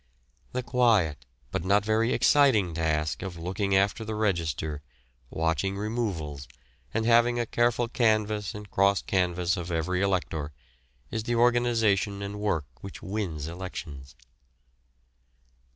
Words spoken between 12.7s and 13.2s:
which